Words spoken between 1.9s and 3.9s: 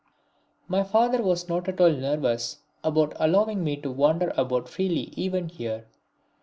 nervous about allowing me